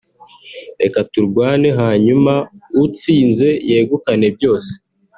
[0.81, 2.33] reka turwane hanyuma
[2.83, 4.71] utsinze yegukane byose